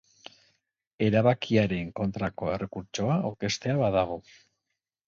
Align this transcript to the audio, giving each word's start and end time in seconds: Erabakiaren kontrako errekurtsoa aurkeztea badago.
Erabakiaren 1.09 1.93
kontrako 2.01 2.51
errekurtsoa 2.57 3.21
aurkeztea 3.31 3.79
badago. 3.87 4.21